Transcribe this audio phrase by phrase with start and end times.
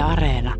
[0.00, 0.54] Yle Areena.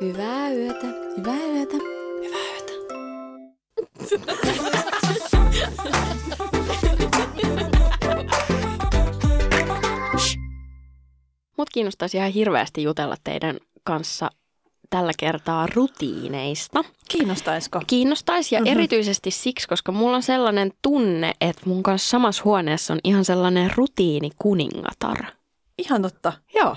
[0.00, 0.86] Hyvää yötä.
[1.16, 1.76] Hyvää yötä.
[2.24, 2.74] Hyvää yötä.
[11.56, 14.30] Mut kiinnostaisi ihan hirveästi jutella teidän kanssa
[14.90, 16.84] tällä kertaa rutiineista.
[17.08, 17.80] Kiinnostaisiko?
[17.86, 18.72] Kiinnostaisi ja mm-hmm.
[18.72, 23.70] erityisesti siksi, koska mulla on sellainen tunne, että mun kanssa samassa huoneessa on ihan sellainen
[23.76, 25.39] rutiini kuningatar.
[25.80, 26.32] Ihan totta.
[26.54, 26.76] Joo.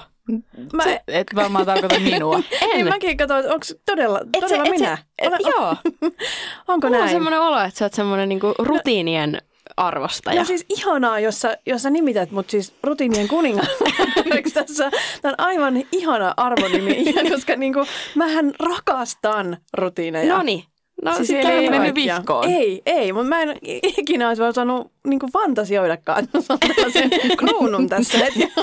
[0.73, 2.35] Mä, Se, et varmaan tarkoita minua.
[2.61, 2.69] En.
[2.73, 4.97] niin mäkin katsoin, onko todella, todella et minä?
[5.19, 5.75] et, Olen- joo.
[6.67, 7.09] Onko Mulla on näin?
[7.15, 9.41] semmoinen olo, että sä oot semmoinen niinku rutiinien
[9.77, 10.39] arvostaja.
[10.41, 14.91] No siis ihanaa, jos sä, jos sä nimität mut siis rutiinien kuningattareksi tässä.
[15.21, 17.85] Tämä on aivan ihana arvonimi, koska niinku,
[18.15, 20.33] mähän rakastan rutiineja.
[20.37, 20.63] Noniin.
[21.01, 22.49] No Siis siellä ei mennyt vihkoon.
[22.51, 23.57] Ei, ei, mutta mä en
[23.97, 26.27] ikinä olisi vaan saanut niinku fantasioidakaan,
[26.59, 28.39] tällaisen kruunun tässä heti.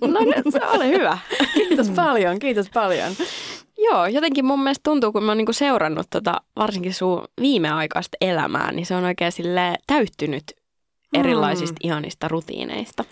[0.00, 1.18] No nyt se ole hyvä.
[1.54, 3.12] Kiitos paljon, kiitos paljon.
[3.78, 8.72] Joo, jotenkin mun mielestä tuntuu, kun mä oon niinku seurannut tota, varsinkin sun viimeaikaista elämää,
[8.72, 10.44] niin se on oikein sille täyttynyt
[11.14, 11.88] erilaisista Mm.
[11.88, 13.04] ihanista rutiineista.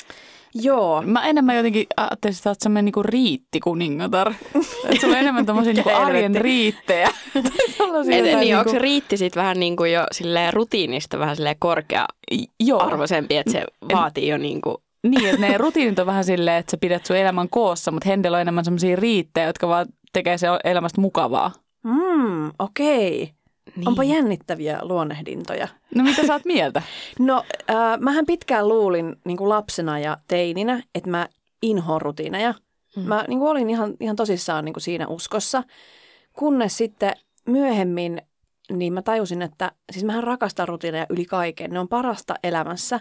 [0.62, 4.32] Joo, Mä enemmän jotenkin ajattelisin, että sä oot semmoinen niinku riittikuningatar.
[4.88, 7.08] Että sulla on enemmän tommosia niinku arjen riittejä.
[7.34, 11.56] Et, niin, onko se niinku- riitti sit vähän niin kuin jo silleen rutiinista vähän silleen
[11.56, 12.78] Joo.
[12.78, 14.76] korkea-arvoisempi, että se vaatii jo niin kuin,
[15.06, 18.34] Niin, että ne rutiinit on vähän silleen, että sä pidät sun elämän koossa, mutta Hendel
[18.34, 21.52] on enemmän semmoisia riittejä, jotka vaan tekee se elämästä mukavaa.
[21.84, 23.30] mm, okei.
[23.76, 23.88] Niin.
[23.88, 25.68] Onpa jännittäviä luonnehdintoja.
[25.94, 26.82] No mitä sä oot mieltä?
[27.18, 31.28] No, äh, mähän pitkään luulin niin kuin lapsena ja teininä, että mä
[31.62, 32.54] inhoon rutiineja.
[32.96, 33.02] Mm.
[33.02, 35.62] Mä niin kuin olin ihan, ihan tosissaan niin kuin siinä uskossa,
[36.32, 37.12] kunnes sitten
[37.48, 38.22] myöhemmin
[38.72, 41.70] niin mä tajusin, että siis mähän rakastan rutiineja yli kaiken.
[41.70, 43.00] Ne on parasta elämässä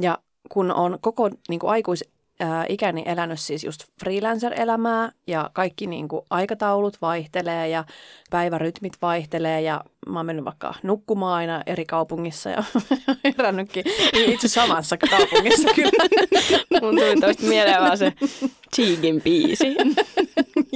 [0.00, 2.04] ja kun on koko niin kuin aikuis,
[2.40, 7.84] ää, ikäni elänyt siis just freelancer-elämää ja kaikki niin kuin aikataulut vaihtelee ja
[8.30, 12.64] päivärytmit vaihtelee ja mä oon mennyt vaikka nukkumaan aina eri kaupungissa ja
[13.38, 15.90] herännytkin niin itse samassa kaupungissa kyllä.
[16.82, 18.12] Mun tuli toista mieleen vaan se
[18.76, 19.76] Cheekin biisi.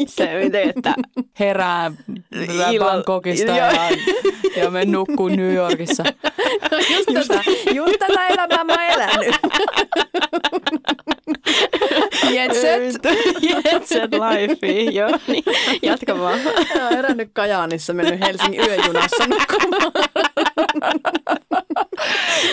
[0.06, 0.94] se miten, että
[1.41, 1.93] Herää
[2.34, 3.72] Illalla- Bangkokista ja,
[4.56, 6.05] ja me nukkuu New Yorkissa.
[6.88, 7.43] Just, tätä,
[7.75, 9.34] just tätä elämää mä oon elänyt.
[12.34, 12.82] Jet set.
[13.64, 15.44] Jet set life, joo, niin
[15.82, 16.41] jatka vaan.
[16.47, 19.92] Oon herännyt Kajaanissa, mennyt Helsingin yöjunassa nukkumaan.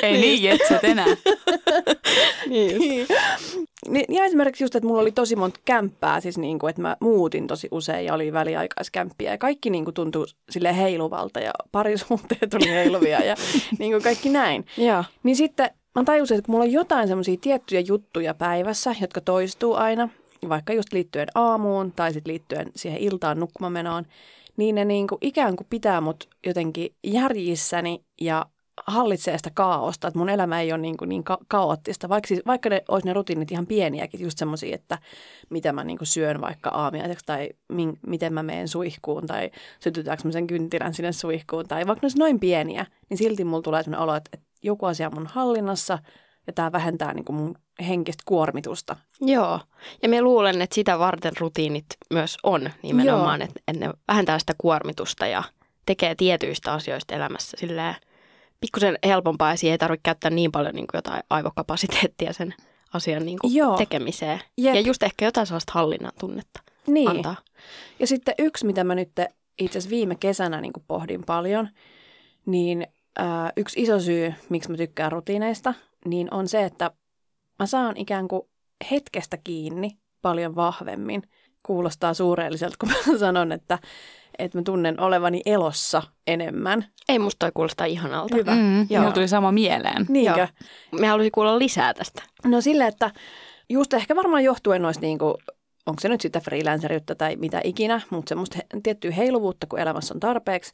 [0.02, 1.06] Ei niin jetset enää.
[2.48, 2.80] Niin.
[2.80, 3.08] Niin.
[3.90, 6.98] Niin, ja esimerkiksi just, että mulla oli tosi monta kämppää, siis niin kuin, että mä
[7.00, 12.54] muutin tosi usein ja oli väliaikaiskämppiä ja kaikki niin kuin tuntui sille heiluvalta ja parisuhteet
[12.54, 13.36] oli heiluvia ja
[13.80, 14.66] niin kuin kaikki näin.
[14.78, 15.04] Joo.
[15.24, 20.10] Niin sitten mä tajusin, että mulla on jotain semmoisia tiettyjä juttuja päivässä, jotka toistuu aina,
[20.50, 24.06] vaikka just liittyen aamuun tai sitten liittyen siihen iltaan nukkumamenoon,
[24.58, 28.46] niin ne niin kuin ikään kuin pitää mut jotenkin järjissäni ja
[28.88, 32.42] hallitsee sitä kaaosta, että mun elämä ei ole niin, kuin niin ka- kaoottista, vaikka, siis,
[32.46, 34.98] vaikka ne olisi ne rutiinit ihan pieniäkin, just semmoisia, että
[35.50, 40.24] mitä mä niin kuin syön vaikka aamiaiseksi tai min, miten mä menen suihkuun tai sytytäänkö
[40.28, 43.84] mä sen kynttilän sinne suihkuun tai vaikka ne olisi noin pieniä, niin silti mulla tulee
[43.84, 46.00] sellainen olo, että, että joku asia on mun hallinnassa
[46.48, 47.56] ja tämä vähentää niin kuin mun
[47.88, 48.96] henkistä kuormitusta.
[49.22, 49.60] Joo.
[50.04, 54.54] Ja me luulen, että sitä varten rutiinit myös on nimenomaan, että, että ne vähentää sitä
[54.58, 55.44] kuormitusta ja
[55.86, 57.96] tekee tietyistä asioista elämässä silleen
[58.66, 62.54] pikkusen helpompaa ja siihen ei tarvitse käyttää niin paljon niin kuin jotain aivokapasiteettia sen
[62.94, 63.78] asian niin kuin Joo.
[63.78, 64.42] tekemiseen.
[64.58, 64.76] Jep.
[64.76, 67.10] Ja just ehkä jotain sellaista hallinnan tunnetta Niin.
[67.10, 67.36] antaa.
[68.00, 69.12] Ja sitten yksi, mitä mä nyt
[69.60, 71.70] itse asiassa viime kesänä niin pohdin paljon,
[72.46, 72.88] niin
[73.18, 75.74] ää, yksi iso syy, miksi mä tykkään rutiineista,
[76.06, 76.92] niin on se, että
[77.60, 78.42] mä saan ikään kuin
[78.92, 81.24] hetkestä kiinni paljon vahvemmin.
[81.64, 83.80] Kuulostaa suureelliselta, kun mä sanon, että,
[84.40, 86.86] että mä tunnen olevani elossa enemmän.
[87.10, 88.36] Ei musta toi kuulostaa ihanalta.
[88.36, 88.56] Hyvä.
[88.56, 89.02] Mm, Joo.
[89.02, 90.06] mulla tuli sama mieleen.
[90.10, 90.40] Niinkö?
[90.92, 91.00] Joo.
[91.00, 92.24] Me haluaisin kuulla lisää tästä.
[92.46, 93.12] No sille, että
[93.70, 95.34] just ehkä varmaan johtuen noista niin kuin,
[95.86, 100.14] onko se nyt sitä freelanceriutta tai mitä ikinä, mutta semmoista he, tiettyä heiluvuutta, kun elämässä
[100.14, 100.74] on tarpeeksi,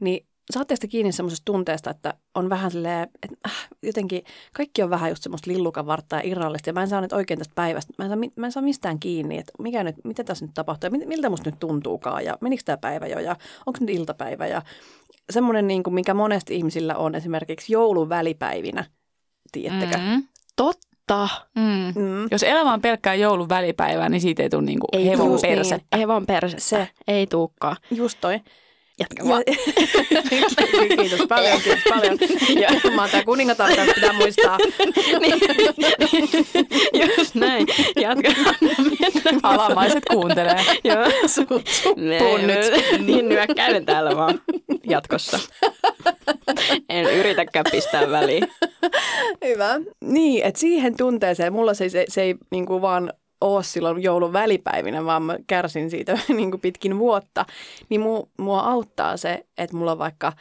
[0.00, 4.90] niin saatte sitä kiinni semmoisesta tunteesta, että on vähän silleen, että äh, jotenkin kaikki on
[4.90, 8.04] vähän just semmoista lillukavartta ja irrallista ja mä en saa nyt oikein tästä päivästä, mä
[8.04, 11.06] en saa, mä en saa mistään kiinni, että mikä nyt, mitä tässä nyt tapahtuu ja
[11.06, 13.36] miltä musta nyt tuntuukaan ja menikö tämä päivä jo ja
[13.66, 14.62] onko nyt iltapäivä ja
[15.30, 18.84] semmoinen, niin kuin, mikä monesti ihmisillä on esimerkiksi joulun välipäivinä,
[19.52, 19.98] tiedättekö?
[19.98, 20.22] Mm.
[20.56, 21.28] Totta.
[21.54, 22.02] Mm.
[22.02, 22.28] Mm.
[22.30, 25.40] Jos elämä on pelkkää joulun välipäivää, niin siitä ei tule niinku hevon niin.
[25.40, 25.96] persettä.
[25.98, 26.64] Ei vaan persettä.
[26.64, 26.88] Se.
[27.08, 27.76] Ei tuukkaan.
[27.90, 28.40] Just toi.
[28.98, 29.42] Jatka Ja, vaan.
[31.00, 32.18] kiitos paljon, kiitos paljon.
[32.60, 34.58] Ja mä oon tää kuningatar, pitää muistaa.
[35.20, 35.40] Niin.
[37.18, 37.66] Just näin.
[37.96, 38.28] Jatka.
[39.72, 40.64] viranomaiset kuuntelee.
[40.84, 41.04] Joo.
[41.26, 42.72] Suppuun nyt.
[43.06, 44.40] Niin nyökkäilen täällä vaan
[44.86, 45.38] jatkossa.
[46.88, 48.48] En yritäkään pistää väliin.
[49.44, 49.80] Hyvä.
[50.04, 53.12] Niin, että siihen tunteeseen, mulla se, se, se ei niin kuin vaan
[53.42, 57.46] ole silloin joulun välipäivinä, vaan mä kärsin siitä niin kuin pitkin vuotta,
[57.88, 60.32] niin mu, mua auttaa se, että mulla vaikka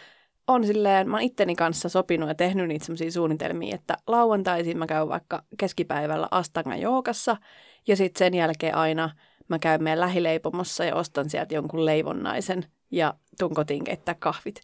[0.47, 4.87] on silleen, mä oon itteni kanssa sopinut ja tehnyt niitä semmoisia suunnitelmia, että lauantaisin mä
[4.87, 7.37] käyn vaikka keskipäivällä Astanga jookassa
[7.87, 9.09] ja sitten sen jälkeen aina
[9.47, 14.61] mä käyn meidän lähileipomossa ja ostan sieltä jonkun leivonnaisen ja tuun kotiin keittää kahvit.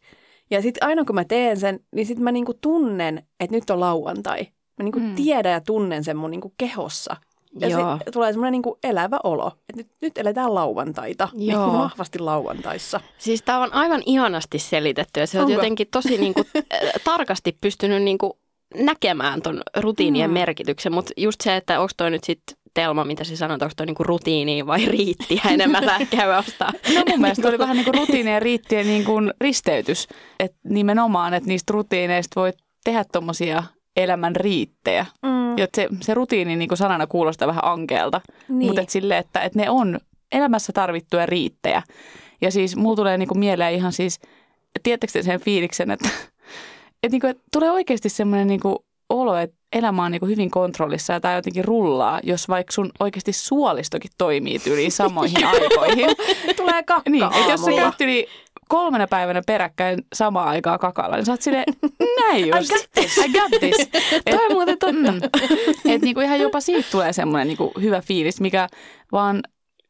[0.49, 3.79] Ja sitten aina kun mä teen sen, niin sitten mä niinku tunnen, että nyt on
[3.79, 4.47] lauantai.
[4.77, 5.15] Mä niinku mm.
[5.15, 7.15] tiedän ja tunnen sen mun niinku kehossa.
[7.59, 7.97] Ja Joo.
[8.05, 11.29] se tulee semmoinen niinku elävä olo, että nyt, nyt eletään lauantaita.
[11.33, 11.65] Joo.
[11.65, 12.99] Niinku vahvasti lauantaissa.
[13.17, 16.63] Siis tämä on aivan ihanasti selitetty ja se on jotenkin tosi niinku, äh,
[17.03, 18.39] tarkasti pystynyt niinku
[18.75, 20.33] näkemään ton rutiinien Mm.
[20.33, 23.85] merkityksen, mutta just se, että onko toi nyt sitten Telma, mitä sä sanot, onko toi
[23.85, 25.83] niinku rutiini vai riittiä enemmän
[26.17, 26.71] käy ostaa.
[26.95, 30.07] No mun mielestä oli vähän niin kuin rutiini ja riittien niin kuin risteytys.
[30.39, 32.53] Että nimenomaan, että niistä rutiineista voi
[32.83, 33.63] tehdä tuommoisia
[33.97, 35.05] elämän riittejä.
[35.21, 35.55] Mm.
[35.75, 38.67] Se, se rutiini niin kuin sanana kuulostaa vähän ankeelta, Niin.
[38.67, 39.99] mutta et sille, että, että ne on
[40.31, 41.83] elämässä tarvittuja riittejä.
[42.41, 44.19] Ja siis mulla tulee niin kuin mieleen ihan siis,
[44.83, 46.09] tiedättekö te sen fiiliksen, että,
[47.03, 48.59] että, niin kuin, että tulee oikeasti semmoinen niin
[49.09, 52.91] olo, että elämä on niin kuin hyvin kontrollissa ja tämä jotenkin rullaa, jos vaikka sun
[52.99, 56.09] oikeasti suolistokin toimii tyyliin samoihin aikoihin.
[56.55, 58.27] Tulee kakka Niin, että jos sä käyt yli
[58.69, 61.65] kolmena päivänä peräkkäin samaan aikaan kakalla, niin sä oot silleen,
[62.19, 62.71] näin just.
[62.71, 63.17] I got this.
[63.17, 63.89] I got this.
[64.29, 65.11] Toi on muuten totta.
[65.11, 65.19] Mm.
[65.93, 68.67] Et niinku ihan jopa siitä tulee semmoinen niinku hyvä fiilis, mikä
[69.11, 69.43] vaan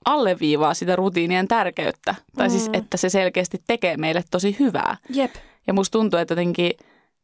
[0.06, 2.16] alleviivaa sitä rutiinien tärkeyttä.
[2.36, 2.74] Tai siis, Mm.
[2.74, 4.98] että se selkeästi tekee meille tosi hyvää.
[5.10, 5.36] Jep.
[5.68, 6.72] Ja musta tuntuu, että jotenkin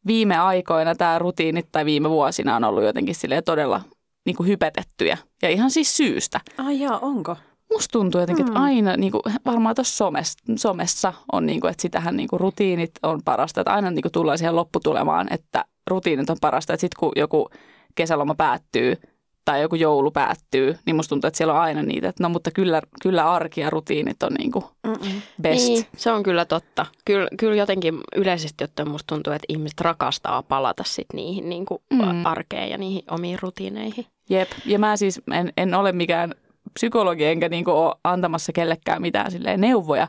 [0.06, 3.80] viime aikoina tämä rutiinit tai viime vuosina on ollut jotenkin silleen todella
[4.26, 5.18] niinku hypetettyjä.
[5.42, 6.40] Ja ihan siis syystä.
[6.58, 7.36] Ai jaa, onko?
[7.74, 8.64] Musta tuntuu jotenkin, että Mm.
[8.64, 12.90] aina niin kuin, varmaan tuossa somessa, somessa on, niin kuin, että sitähän niin kuin, rutiinit
[13.02, 13.60] on parasta.
[13.60, 16.72] Että aina niin kuin, tullaan siihen lopputulemaan, että rutiinit on parasta.
[16.72, 17.48] Että sitten kun joku
[17.94, 18.94] kesäloma päättyy
[19.44, 22.08] tai joku joulu päättyy, niin musta tuntuu, että siellä on aina niitä.
[22.08, 25.22] Että no mutta kyllä, kyllä arki ja rutiinit on niin kuin, Mm-mm.
[25.42, 25.68] best.
[25.68, 26.86] Niin, se on kyllä totta.
[27.04, 31.82] Kyllä, kyllä jotenkin yleisesti ottaen musta tuntuu, että ihmiset rakastaa palata sit niihin niin kuin
[31.92, 32.26] Mm.
[32.26, 34.06] arkeen ja niihin omiin rutiineihin.
[34.30, 34.48] Jep.
[34.66, 36.34] Ja mä siis en, en ole mikään
[36.74, 40.08] psykologi enkä niin kuin, ole antamassa kellekään mitään silleen neuvoja.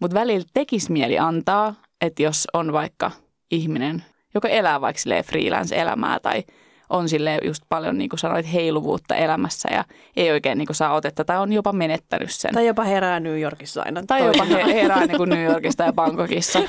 [0.00, 3.10] Mutta välillä tekisi mieli antaa, että jos on vaikka
[3.50, 4.04] ihminen,
[4.34, 6.44] joka elää vaikka freelance-elämää tai
[6.90, 9.84] on sille just paljon, niin kuin sanoit, heiluvuutta elämässä ja
[10.16, 12.54] ei oikein niin kuin saa otetta tai on jopa menettänyt sen.
[12.54, 14.02] Tai jopa herää New Yorkissa aina.
[14.06, 16.62] Tai jopa he, herää niin kuin New Yorkista ja Bangkokissa.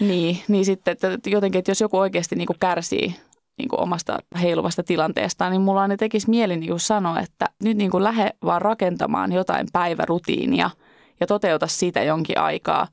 [0.00, 3.14] niin, niin sitten että jotenkin, että jos joku oikeasti niin kuin kärsii
[3.60, 7.76] niin kuin omasta heiluvasta tilanteestaan, niin mulla ne tekisi mieli niin kuin sanoa, että nyt
[7.76, 10.70] niin kuin lähde vaan rakentamaan jotain päivärutiinia
[11.20, 12.88] ja toteuta sitä jonkin aikaa.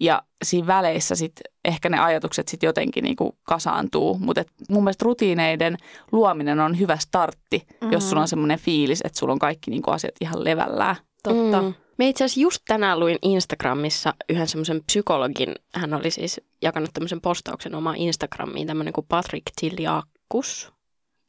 [0.00, 4.18] Ja siinä väleissä sitten ehkä ne ajatukset sitten jotenkin niin kuin kasaantuu.
[4.18, 5.76] Mutta mun mielestä rutiineiden
[6.12, 7.92] luominen on hyvä startti, mm-hmm.
[7.92, 10.96] jos sulla on semmoinen fiilis, että sulla on kaikki niin kuin asiat ihan levällään.
[11.22, 11.62] Totta.
[11.62, 11.74] Mm.
[11.98, 17.20] Me itse asiassa just tänään luin Instagramissa yhden semmoisen psykologin, hän oli siis jakanut tämmöisen
[17.20, 20.72] postauksen omaan Instagramiin, tämmöinen kuin Patrick Tilliakus.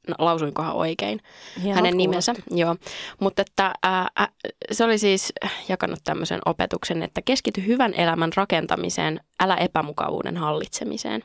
[0.08, 1.22] No, lausuinkohan oikein
[1.62, 2.76] Hienot hänen nimensä, joo.
[3.20, 4.28] Mutta että ää, ää,
[4.72, 5.34] se oli siis
[5.70, 11.24] jakanut tämmöisen opetuksen, että keskity hyvän elämän rakentamiseen, älä epämukavuuden hallitsemiseen.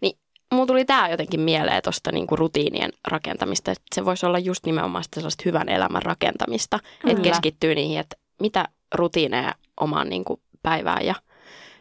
[0.00, 0.18] Niin
[0.52, 5.04] mulla tuli tämä jotenkin mieleen tuosta niinku rutiinien rakentamista, että se voisi olla just nimenomaan
[5.04, 11.14] sitä sellaista hyvän elämän rakentamista, että keskittyy niihin, että mitä rutiineja omaan niinku päivään ja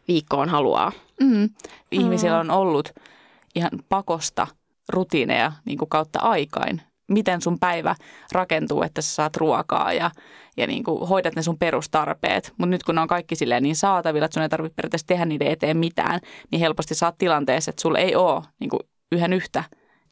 [0.08, 0.92] viikkoon haluaa.
[1.22, 1.50] Mm.
[1.92, 2.94] Ihmisillä on ollut
[3.56, 4.48] ihan pakosta
[4.90, 6.82] rutiineja niin kuin kautta aikain.
[7.08, 7.96] Miten sun päivä
[8.32, 10.12] rakentuu, että sä saat ruokaa ja,
[10.58, 12.54] ja niin kuin hoidat ne sun perustarpeet.
[12.58, 15.26] Mutta nyt kun ne on kaikki silleen niin saatavilla, että sun ei tarvitse periaatteessa tehdä
[15.26, 16.20] niiden eteen mitään,
[16.52, 18.80] niin helposti saat tilanteessa, että sulla ei ole niin kuin
[19.12, 19.64] yhden yhtä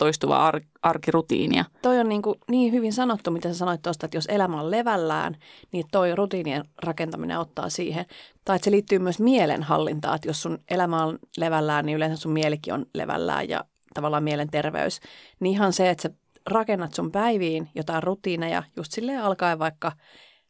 [0.01, 1.65] toistuvaa ar- arkirutiinia.
[1.81, 4.71] Toi on niin, kuin niin hyvin sanottu, mitä sä sanoit tuosta, että jos elämä on
[4.71, 5.37] levällään,
[5.71, 8.05] niin toi rutiinien rakentaminen ottaa siihen.
[8.45, 12.31] Tai että se liittyy myös mielenhallintaan, että jos sun elämä on levällään, niin yleensä sun
[12.31, 14.99] mielikin on levällään ja tavallaan mielenterveys.
[15.39, 16.09] Niin ihan se, että sä
[16.49, 19.91] rakennat sun päiviin jotain rutiineja, just silleen alkaen vaikka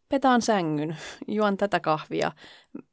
[0.10, 0.98] petaan sängyn,
[1.38, 2.32] juon tätä kahvia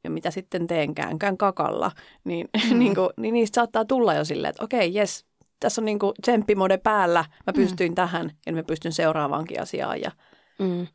[0.05, 1.91] ja mitä sitten teenkään, käyn kakalla,
[2.25, 2.79] niin, mm.
[2.79, 5.28] niin, kuin, niin niistä saattaa tulla jo silleen, että okei, jes,
[5.61, 7.95] tässä on niin kuin tsemppimode päällä, mä pystyin mm.
[7.95, 10.01] tähän ja mä pystyn seuraavaankin asiaan.
[10.01, 10.11] Ja,
[10.59, 10.87] Mm.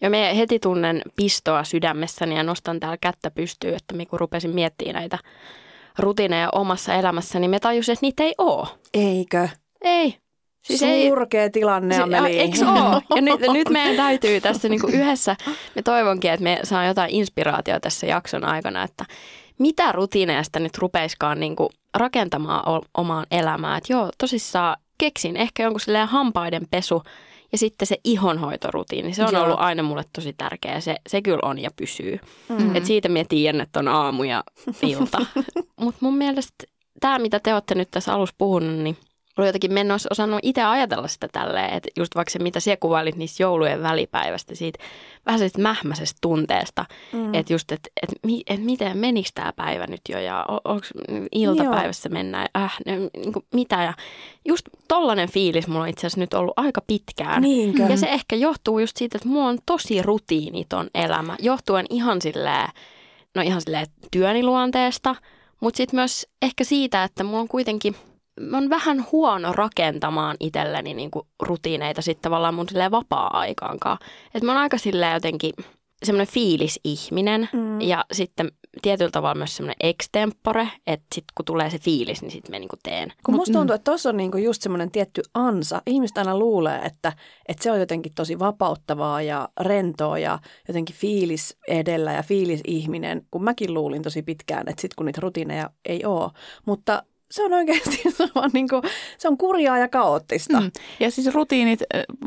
[0.00, 4.50] Ja me heti tunnen pistoa sydämessäni ja nostan täällä kättä pystyyn, että me kun rupesin
[4.50, 5.18] miettimään näitä
[5.98, 8.68] rutiineja omassa elämässäni, me tajusin, että niitä ei ole.
[8.94, 9.48] Eikö?
[9.80, 10.16] Ei.
[10.62, 12.38] Siis Surkea ei, tilanne, se, Ameli.
[12.38, 13.02] Eikö ole?
[13.14, 15.36] Ja nyt, nyt meidän täytyy tässä niinku yhdessä,
[15.74, 19.04] me toivonkin, että me saa jotain inspiraatiota tässä jakson aikana, että
[19.60, 23.78] mitä rutiineista nyt rupeiskaan niinku rakentamaan o- omaan elämään.
[23.78, 27.02] Että joo, tosissaan keksin ehkä jonkun silleen hampaiden pesu
[27.52, 29.14] ja sitten se ihonhoitorutiini.
[29.14, 29.44] Se on joo.
[29.44, 30.80] ollut aina mulle tosi tärkeä.
[30.80, 32.20] Se, se kyllä on ja pysyy.
[32.48, 32.76] Mm.
[32.76, 34.44] Et siitä mä tiedän, että on aamu ja
[34.82, 35.18] ilta.
[35.80, 36.64] Mutta mun mielestä
[37.00, 38.96] tämä, mitä te olette nyt tässä alussa puhunut, niin–
[39.38, 42.76] oli jotenkin, en olisi osannut itse ajatella sitä tälleen, että just vaikka se, mitä siellä
[42.80, 44.78] kuvailit niistä joulujen välipäivästä, siitä
[45.26, 47.34] vähän siitä mähmäisestä tunteesta, mm.
[47.34, 50.86] että just, että et, et miten menikö tämä päivä nyt jo ja onko
[51.32, 52.12] iltapäivässä Joo.
[52.12, 53.94] mennään, äh, niin kuin, mitä ja
[54.48, 57.42] just tollainen fiilis mulla on itse asiassa nyt ollut aika pitkään.
[57.42, 57.82] Niinkö?
[57.82, 62.68] Ja se ehkä johtuu just siitä, että mulla on tosi rutiiniton elämä, johtuen ihan silleen,
[63.34, 65.16] no ihan silleen työni luonteesta,
[65.60, 67.96] mutta sitten myös ehkä siitä, että mulla on kuitenkin–
[68.52, 73.98] on vähän huono rakentamaan itselleni niin kuin rutiineita sitten tavallaan mun vapaa-aikaankaan.
[74.34, 75.52] Että mä oon aika silleen jotenkin
[76.04, 77.80] semmoinen fiilisihminen mm.
[77.80, 82.50] ja sitten tietyllä tavalla myös semmoinen extempore, että sitten kun tulee se fiilis, niin sitten
[82.50, 83.12] mä niinku teen.
[83.24, 85.82] Kun musta tuntuu, että tuossa on niinku just semmoinen tietty ansa.
[85.86, 87.12] Ihmiset aina luulee, että,
[87.48, 93.44] että se on jotenkin tosi vapauttavaa ja rentoa ja jotenkin fiilis edellä ja fiilisihminen, kun
[93.44, 96.30] mäkin luulin tosi pitkään, että sitten kun niitä rutiineja ei ole.
[96.66, 98.82] Mutta se on oikeasti se on, niin kuin,
[99.18, 100.60] se on kurjaa ja kaoottista.
[100.60, 100.70] Mm.
[101.00, 101.80] Ja siis rutiinit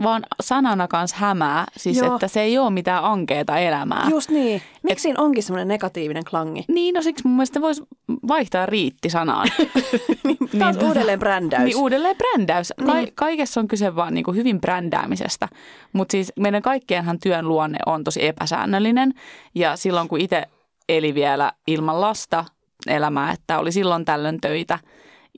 [0.03, 2.13] vaan sanana kanssa hämää, siis Joo.
[2.13, 4.07] että se ei ole mitään ankeeta elämää.
[4.09, 4.61] Just niin.
[4.83, 6.65] Miksi Et, siinä onkin semmoinen negatiivinen klangi?
[6.67, 7.83] Niin, no siksi mun mielestä voisi
[8.27, 9.47] vaihtaa riitti sanaan.
[10.23, 11.63] niin, taas niin, uudelleen brändäys.
[11.63, 12.73] Niin, uudelleen brändäys.
[12.85, 13.11] Ka- niin.
[13.15, 15.49] Kaikessa on kyse vaan niin kuin hyvin brändäämisestä.
[15.93, 19.13] Mutta siis meidän kaikkienhan työn luonne on tosi epäsäännöllinen.
[19.55, 20.43] Ja silloin kun itse
[20.89, 22.45] eli vielä ilman lasta
[22.87, 24.79] elämää, että oli silloin tällöin töitä–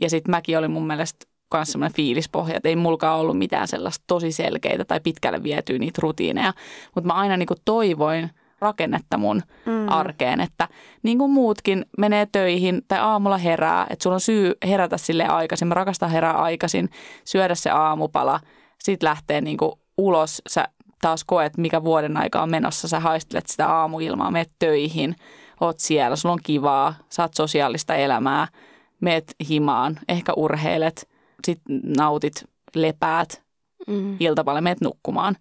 [0.01, 4.03] ja sitten mäkin olin mun mielestä myös semmoinen fiilispohja, että ei mulkaan ollut mitään sellaista
[4.07, 6.53] tosi selkeitä tai pitkälle vietyä niitä rutiineja.
[6.95, 9.89] Mutta mä aina niin kuin toivoin rakennetta mun mm.
[9.89, 10.67] arkeen, että
[11.03, 15.67] niin kuin muutkin menee töihin tai aamulla herää, että sulla on syy herätä sille aikaisin.
[15.67, 16.89] Mä rakastan herää aikaisin,
[17.25, 18.39] syödä se aamupala,
[18.83, 20.67] sitten lähtee niin kuin ulos, sä
[21.01, 25.15] taas koet, mikä vuoden aika on menossa, sä haistelet sitä aamuilmaa, menet töihin,
[25.61, 28.47] oot siellä, sulla on kivaa, saat sosiaalista elämää–
[29.01, 31.09] meet himaan, ehkä urheilet,
[31.43, 31.61] sit
[31.97, 32.45] nautit,
[32.75, 33.43] lepäät,
[33.87, 34.17] mm.
[34.19, 35.35] iltapäivällä meet nukkumaan.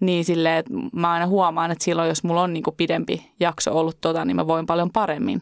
[0.00, 3.78] Niin silleen, että mä aina huomaan, että silloin jos mulla on niin kuin pidempi jakso
[3.78, 5.40] ollut tota, niin mä voin paljon paremmin.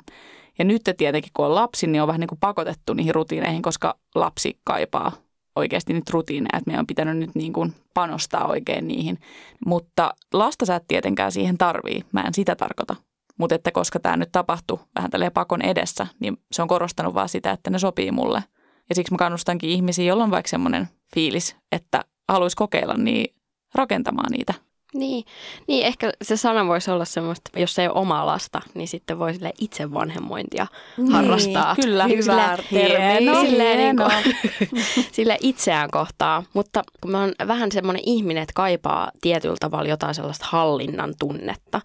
[0.58, 3.94] Ja nyt tietenkin, kun on lapsi, niin on vähän niin kuin pakotettu niihin rutiineihin, koska
[4.14, 5.12] lapsi kaipaa
[5.56, 9.18] oikeasti niitä rutiineja, että meidän on pitänyt nyt niin kuin panostaa oikein niihin.
[9.66, 12.96] Mutta lasta sä et tietenkään siihen tarvii, mä en sitä tarkoita.
[13.40, 17.28] Mutta että koska tämä nyt tapahtui vähän tälle pakon edessä, niin se on korostanut vaan
[17.28, 18.44] sitä, että ne sopii mulle.
[18.88, 23.34] Ja siksi mä kannustankin ihmisiä, joilla on vaikka semmoinen fiilis, että haluaisi kokeilla, niin
[23.74, 24.54] rakentamaan niitä.
[24.94, 25.24] Niin,
[25.68, 29.34] niin, ehkä se sana voisi olla semmoista, jos ei ole omaa lasta, niin sitten voi
[29.34, 30.66] sille itse vanhemmointia
[30.96, 31.76] niin, harrastaa.
[31.82, 34.08] Kyllä, niin, hyvä hieno, silleen, hieno.
[34.08, 34.36] Niin
[34.68, 36.42] kuin, sille itseään kohtaa.
[36.54, 41.80] Mutta kun mä oon vähän semmoinen ihminen, että kaipaa tietyllä tavalla jotain sellaista hallinnan tunnetta,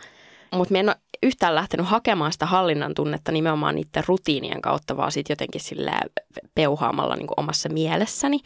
[0.52, 5.12] mutta mä en ole yhtään lähtenyt hakemaan sitä hallinnan tunnetta nimenomaan niiden rutiinien kautta, vaan
[5.12, 6.02] sitten jotenkin sillä
[6.56, 8.40] peuhaamalla niin omassa mielessäni.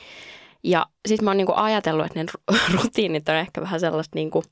[0.64, 4.46] Ja sitten mä oon niin ajatellut, että ne rutiinit on ehkä vähän sellaista, niin kuin,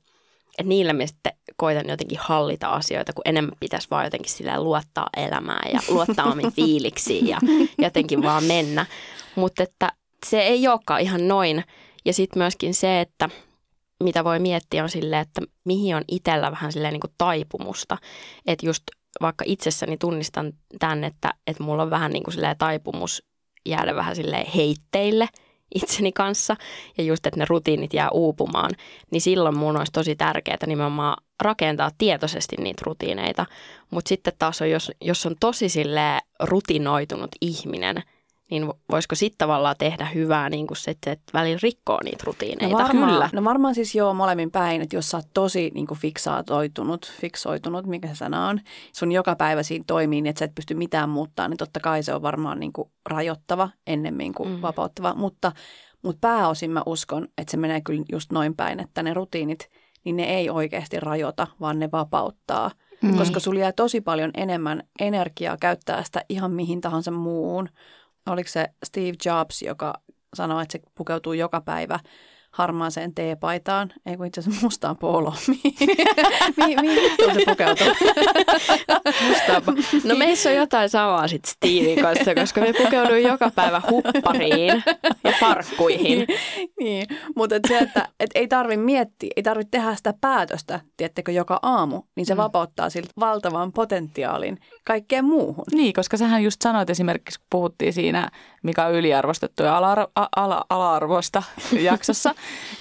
[0.58, 5.06] että niillä mä sitten koitan jotenkin hallita asioita, kun enemmän pitäisi vaan jotenkin sillä luottaa
[5.16, 7.38] elämään ja luottaa omiin fiiliksiin ja
[7.78, 8.86] jotenkin vaan mennä.
[9.34, 9.92] Mutta että
[10.26, 11.64] se ei olekaan ihan noin.
[12.04, 13.28] Ja sitten myöskin se, että–
[14.04, 17.98] mitä voi miettiä on silleen, että mihin on itsellä vähän silleen niin kuin taipumusta.
[18.46, 18.82] Että just
[19.20, 23.22] vaikka itsessäni tunnistan tämän, että, että mulla on vähän niin kuin silleen taipumus
[23.66, 25.28] jäädä vähän silleen heitteille
[25.74, 26.56] itseni kanssa
[26.98, 28.70] ja just, että ne rutiinit jää uupumaan,
[29.10, 33.46] niin silloin mun olisi tosi tärkeää nimenomaan rakentaa tietoisesti niitä rutiineita.
[33.90, 38.02] Mutta sitten taas on, jos, jos on tosi silleen rutinoitunut ihminen–
[38.50, 42.76] niin voisiko sitten tavallaan tehdä hyvää niin kuin se, että välillä rikkoo niitä rutiineita?
[42.76, 43.30] No varmaan, Kyllä.
[43.32, 47.86] no varmaan siis joo molemmin päin, että jos sä oot tosi niin kuin fiksaatoitunut, fiksoitunut,
[47.86, 48.60] mikä se sana on,
[48.92, 52.02] sun joka päivä siinä toimii, niin että sä et pysty mitään muuttaa, niin totta kai
[52.02, 54.62] se on varmaan niin kuin rajoittava ennemmin kuin mm.
[54.62, 55.52] vapauttava, mutta,
[56.02, 59.68] mutta pääosin mä uskon, että se menee kyllä just noin päin, että ne rutiinit,
[60.04, 62.70] niin ne ei oikeasti rajoita, vaan ne vapauttaa.
[63.02, 63.18] Mm.
[63.18, 67.68] Koska sulla jää tosi paljon enemmän energiaa käyttää sitä ihan mihin tahansa muuhun
[68.28, 69.94] oliko se Steve Jobs, joka
[70.34, 71.98] sanoi, että se pukeutuu joka päivä
[72.50, 75.36] harmaaseen teepaitaan, ei kun itse asiassa mustaan poloon.
[76.56, 77.86] mihin, mihin vittuun se pukeutuu?
[79.28, 79.72] Mustaapa.
[80.04, 84.82] No meissä on jotain samaa sitten Steven kanssa, koska me pukeudumme joka päivä huppariin
[85.24, 86.18] ja farkkuihin.
[86.18, 87.06] niin, niin.
[87.36, 91.58] mutta et se, että et ei tarvi miettiä, ei tarvitse tehdä sitä päätöstä, tiettekö, joka
[91.62, 92.38] aamu, niin se mm.
[92.38, 95.64] vapauttaa siltä valtavan potentiaalin kaikkeen muuhun.
[95.72, 98.30] Niin, koska sähän just sanoit esimerkiksi, kun puhuttiin siinä,
[98.62, 101.42] mikä on yliarvostettu ja ala- ala- ala-arvosta
[101.80, 102.34] jaksossa,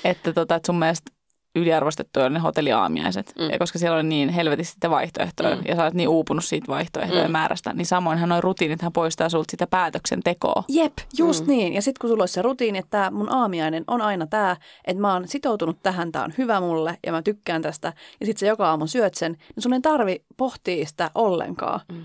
[0.04, 1.12] että, tota, että sun mielestä
[1.58, 3.50] yliarvostettuja on ne hotelliaamiaiset, mm.
[3.50, 5.62] ja koska siellä on niin helvetisti sitä vaihtoehtoja, mm.
[5.68, 7.32] ja sä olet niin uupunut siitä vaihtoehtojen mm.
[7.32, 10.64] määrästä, niin samoinhan noin rutiinithan poistaa sulta sitä päätöksentekoa.
[10.68, 11.52] Jep, just mm.
[11.52, 11.74] niin.
[11.74, 14.58] Ja sitten kun sulla olisi se rutiini, että tämä mun aamiainen on aina tämä,
[14.88, 18.40] että mä oon sitoutunut tähän, tämä on hyvä mulle, ja mä tykkään tästä, ja sitten
[18.40, 21.80] sä joka aamu syöt sen, niin sun ei tarvi pohtia sitä ollenkaan.
[21.92, 22.04] Mm.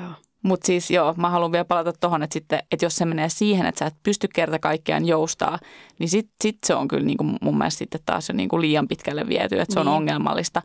[0.00, 0.10] Joo.
[0.42, 3.66] Mutta siis joo, mä haluan vielä palata tuohon, että, sitten, että jos se menee siihen,
[3.66, 5.58] että sä et pysty kerta kaikkiaan joustaa,
[5.98, 8.60] niin sitten sit se on kyllä niin kuin mun mielestä sitten taas jo niin kuin
[8.60, 9.88] liian pitkälle viety, että se niin.
[9.88, 10.62] on ongelmallista.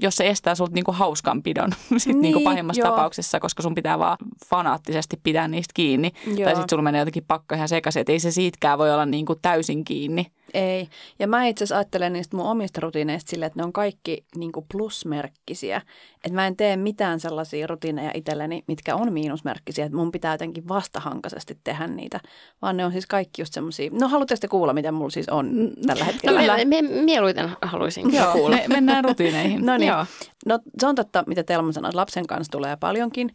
[0.00, 2.90] Jos se estää sulta niin kuin hauskanpidon sit niin, niin kuin pahimmassa joo.
[2.90, 6.12] tapauksessa, koska sun pitää vaan fanaattisesti pitää niistä kiinni.
[6.26, 6.36] Joo.
[6.36, 9.26] Tai sitten sulla menee jotenkin pakko ihan sekaisin, että ei se siitäkään voi olla niin
[9.26, 10.26] kuin täysin kiinni.
[10.54, 10.88] Ei.
[11.18, 14.52] Ja mä itse asiassa ajattelen niistä mun omista rutiineista sille, että ne on kaikki niin
[14.52, 15.82] kuin plusmerkkisiä.
[16.14, 19.84] Että mä en tee mitään sellaisia rutiineja itselleni, mitkä on miinusmerkkisiä.
[19.84, 22.20] Että mun pitää jotenkin vastahankaisesti tehdä niitä.
[22.62, 23.90] Vaan ne on siis kaikki just semmoisia.
[23.92, 26.46] No haluatteko te kuulla, mitä mulla siis on tällä hetkellä?
[26.46, 28.56] No, me, me, mieluiten haluaisin Joo, kuulla.
[28.56, 29.64] Me, mennään rutiineihin.
[29.66, 29.88] no niin.
[29.88, 30.06] Joo.
[30.46, 33.30] No se on totta, mitä Telma sanoi, että lapsen kanssa tulee paljonkin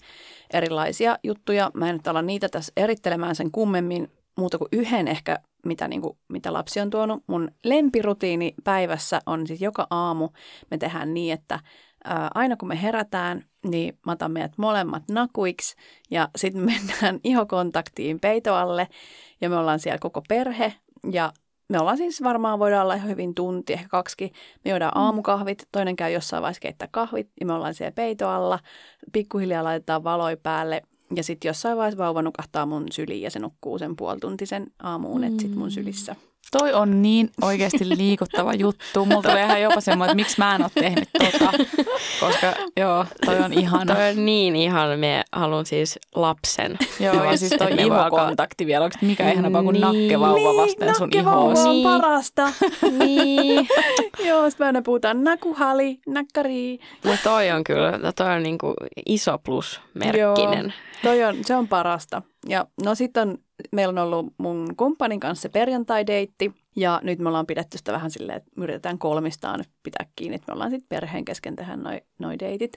[0.53, 1.71] erilaisia juttuja.
[1.73, 6.01] Mä en nyt ala niitä tässä erittelemään sen kummemmin, muuta kuin yhden ehkä, mitä, niin
[6.01, 7.23] kuin, mitä lapsi on tuonut.
[7.27, 10.29] Mun lempirutiini päivässä on siis joka aamu
[10.71, 11.59] me tehdään niin, että
[12.03, 15.75] ää, aina kun me herätään, niin mä otan meidät molemmat nakuiksi
[16.11, 18.87] ja sitten mennään ihokontaktiin peitoalle
[19.41, 20.73] ja me ollaan siellä koko perhe
[21.11, 21.33] ja
[21.69, 24.31] me ollaan siis varmaan, voidaan olla ihan hyvin tunti, ehkä kaksi.
[24.65, 25.01] Me juodaan mm.
[25.01, 28.59] aamukahvit, toinen käy jossain vaiheessa keittää kahvit ja me ollaan siellä peitoalla.
[29.11, 30.81] Pikkuhiljaa laitetaan valoi päälle
[31.15, 35.27] ja sitten jossain vaiheessa vauva nukahtaa mun syliin ja se nukkuu sen puolituntisen aamuun, mm.
[35.27, 36.15] että sitten mun sylissä.
[36.51, 39.05] Toi on niin oikeasti liikuttava juttu.
[39.05, 41.51] Mulla tulee ihan jopa semmoinen, että miksi mä en ole tehnyt tota,
[42.19, 43.95] koska joo, toi on ihana.
[43.95, 46.77] Toi on niin ihana, me haluan siis lapsen.
[46.99, 49.81] Joo, ja siis toi ihokontakti vielä, onko mikä ihanapaa kuin niin.
[49.81, 51.83] nakkevauva vasten sun on niin.
[51.83, 52.49] parasta.
[52.99, 53.67] niin.
[54.27, 56.79] joo, sitten aina puhutaan nakuhali, nakkari.
[57.03, 58.73] No toi on kyllä, toi on niinku
[59.05, 60.63] iso plusmerkkinen.
[60.63, 62.21] Joo, toi on, se on parasta.
[62.45, 63.37] Ja no sitten
[63.71, 68.37] meillä on ollut mun kumppanin kanssa perjantai-deitti, ja nyt me ollaan pidetty sitä vähän silleen,
[68.37, 72.73] että yritetään kolmistaan pitää kiinni, että me ollaan sitten perheen kesken tehdä noi, noi deitit.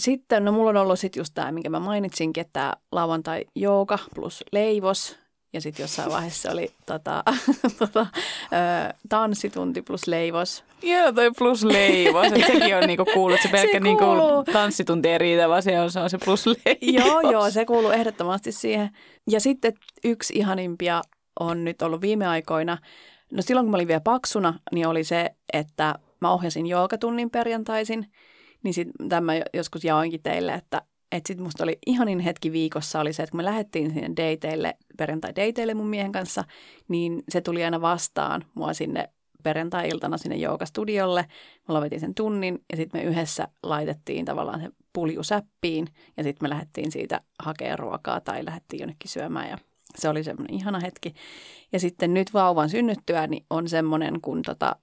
[0.00, 4.44] Sitten, no mulla on ollut sitten just tämä, minkä mä mainitsinkin, että lauantai jooga plus
[4.52, 5.18] leivos,
[5.52, 7.24] ja sitten jossain vaiheessa oli tota,
[7.78, 10.64] tota, ö, tanssitunti plus leivos.
[10.82, 12.26] Joo, toi plus leivos.
[12.26, 14.04] Et sekin on niinku kuullut, se pelkkä se niinku
[14.52, 17.06] tanssitunti ei riitä, vaan se on, se on se plus leivos.
[17.06, 18.90] Joo, joo, se kuuluu ehdottomasti siihen.
[19.30, 19.72] Ja sitten
[20.04, 21.02] yksi ihanimpia
[21.40, 22.78] on nyt ollut viime aikoina.
[23.32, 28.06] No silloin kun mä olin vielä paksuna, niin oli se, että mä ohjasin joogatunnin perjantaisin.
[28.64, 30.82] Niin sitten tämä joskus jaoinkin teille, että
[31.12, 34.76] että sitten musta oli ihanin hetki viikossa oli se, että kun me lähdettiin sinne dateille,
[34.96, 36.44] perjantai-dateille mun miehen kanssa,
[36.88, 39.08] niin se tuli aina vastaan mua sinne
[39.42, 41.26] perjantai-iltana sinne joogastudiolle.
[41.68, 46.44] Me lopetin sen tunnin ja sitten me yhdessä laitettiin tavallaan se pulju säppiin ja sitten
[46.44, 49.58] me lähdettiin siitä hakemaan ruokaa tai lähdettiin jonnekin syömään ja
[49.98, 51.14] se oli semmoinen ihana hetki.
[51.72, 54.76] Ja sitten nyt vauvan synnyttyä niin on semmoinen, kun tota,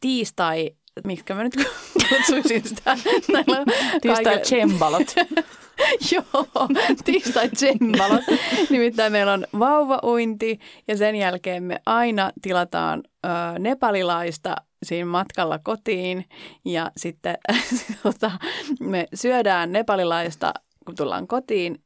[0.00, 0.70] tiistai
[1.04, 1.56] miksi mä nyt
[2.08, 2.96] kutsuisin sitä.
[4.02, 5.14] Tiistai tsembalot.
[6.12, 6.68] Joo,
[7.04, 8.24] tiistai tsembalot.
[8.70, 13.28] Nimittäin meillä on vauvauinti ja sen jälkeen me aina tilataan ö,
[13.58, 16.24] nepalilaista siinä matkalla kotiin
[16.64, 17.38] ja sitten
[18.02, 18.30] tota,
[18.80, 20.54] me syödään nepalilaista
[20.86, 21.78] kun tullaan kotiin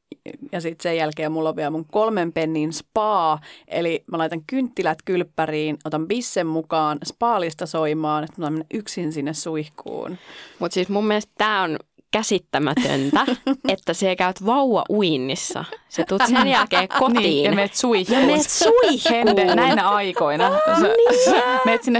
[0.52, 4.98] ja sitten sen jälkeen mulla on vielä mun kolmen pennin spa, eli mä laitan kynttilät
[5.04, 10.18] kylppäriin, otan bissen mukaan, spaalista soimaan, että mä yksin sinne suihkuun.
[10.58, 11.78] Mutta siis mun mielestä tämä on
[12.12, 13.26] käsittämätöntä,
[13.68, 15.64] että se käyt vauva uinnissa.
[15.88, 17.20] Se tuut sen jälkeen kotiin.
[17.30, 18.20] Niin, ja meet suihkuun.
[18.20, 19.56] Ja meet suihkuun.
[19.56, 20.50] näinä aikoina.
[20.50, 21.24] Sä, niin.
[21.24, 21.98] sä meet sinne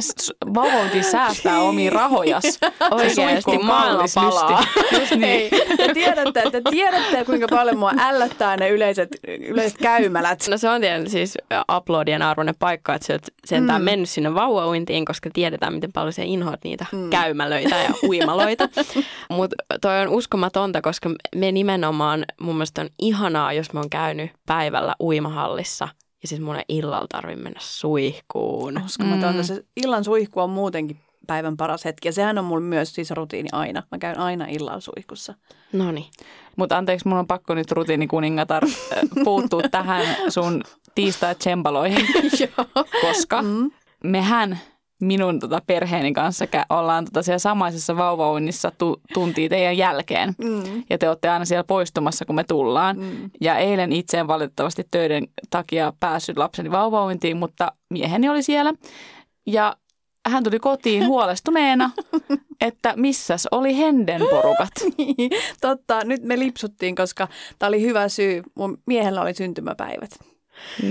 [0.55, 2.45] vauvointiin säästää omia rahojas.
[2.91, 4.65] Oikeasti maailma palaa.
[5.01, 5.51] Just niin.
[5.77, 9.09] Te tiedätte, te tiedätte, kuinka paljon mua ällöttää ne yleiset,
[9.41, 10.49] yleiset käymälät.
[10.49, 11.39] No se on tietysti siis
[11.77, 13.85] uploadien arvoinen paikka, että sä sentään mm.
[13.85, 17.11] mennyt sinne vauvauintiin, koska tiedetään, miten paljon se inhoat niitä mm.
[17.11, 18.69] käymälöitä ja uimaloita.
[19.31, 24.31] Mutta toi on uskomatonta, koska me nimenomaan, mun mielestä on ihanaa, jos mä oon käynyt
[24.47, 25.89] päivällä uimahallissa
[26.23, 28.83] Ja siis mun ei illalla tarvi mennä suihkuun.
[28.85, 29.33] Uskomatonta.
[29.39, 29.43] Mm.
[29.45, 32.09] Se illan suihku on muutenkin päivän paras hetki.
[32.09, 33.83] Ja sehän on mulla myös siis rutiini aina.
[33.91, 35.35] Mä käyn aina illalla suihkussa.
[35.73, 36.07] No niin.
[36.57, 38.63] Mutta anteeksi, mun on pakko nyt rutiinikuningatar
[39.25, 40.63] puuttua tähän sun
[40.95, 42.07] tiistai tsempaloihin,
[42.41, 42.85] Joo.
[43.01, 43.71] koska Mm.
[44.05, 44.59] mehän
[45.01, 50.35] minun tota, perheeni kanssa kä- ollaan tota siellä samaisessa vauvaunnissa tu- tuntia teidän jälkeen.
[50.45, 50.83] Mm.
[50.91, 52.99] Ja te olette aina siellä poistumassa, kun me tullaan.
[52.99, 53.31] Mm.
[53.41, 58.73] Ja eilen itse en valitettavasti töiden takia päässyt lapseni vauvauintiin, mutta mieheni oli siellä.
[59.47, 59.77] Ja
[60.29, 61.91] hän tuli kotiin huolestuneena,
[62.61, 64.71] että missäs oli Henden porukat.
[64.99, 68.43] Niin, Totta, nyt me lipsuttiin, koska tämä oli hyvä syy.
[68.55, 70.11] Mun miehellä oli syntymäpäivät.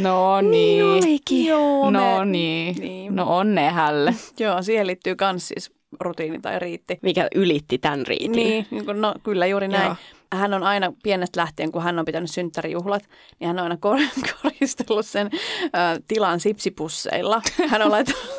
[0.01, 0.83] No niin.
[0.85, 1.45] olikin.
[1.45, 2.75] Joo, No me- niin.
[2.79, 3.15] Niin.
[3.15, 4.13] No onnea hälle.
[4.39, 6.99] Joo, siihen liittyy kans siis rutiini tai riitti.
[7.01, 8.31] Mikä ylitti tämän riitin.
[8.31, 9.85] Niin, niin kuin, no kyllä juuri näin.
[9.85, 9.95] Joo.
[10.33, 13.03] Hän on aina pienestä lähtien, kun hän on pitänyt synttärijuhlat,
[13.39, 13.99] niin hän on aina kor-
[14.41, 15.29] koristellut sen
[15.65, 17.41] ö, tilan sipsipusseilla.
[17.67, 18.38] Hän on laittanut,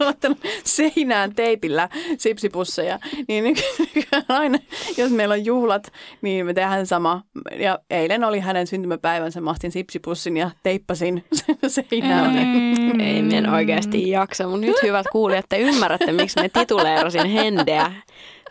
[0.00, 2.98] laittanut seinään teipillä sipsipusseja.
[3.28, 3.44] Niin
[3.78, 4.58] nykyään aina,
[4.96, 7.22] jos meillä on juhlat, niin me tehdään sama.
[7.58, 11.56] Ja eilen oli hänen syntymäpäivänsä, mä ostin sipsipussin ja teippasin sen
[11.90, 12.32] seinään.
[12.32, 13.00] Mm.
[13.00, 17.92] Ei me en oikeasti jaksa, mutta nyt hyvät kuulijat, te ymmärrätte, miksi me tituleerasin Hendeä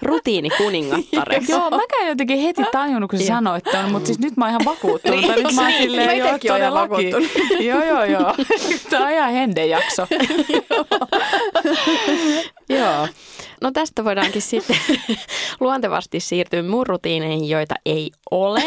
[0.02, 1.52] rutiinikuningattareksi.
[1.56, 3.36] Joo, mäkään jotenkin heti tajunnut, kun sä Joo.
[3.36, 5.20] sanoit ton, mutta siis nyt mä oon ihan vakuuttunut.
[5.20, 7.10] Niin, nyt mä oon niin, silleen, mä joo, todellakin.
[7.66, 8.36] joo, joo, joo.
[8.90, 10.08] Tämä on ihan Henden jakso.
[12.70, 13.08] Joo.
[13.62, 14.78] No tästä voidaankin sitten
[15.60, 18.64] luontevasti siirtyä mun rutiineihin, joita ei ole.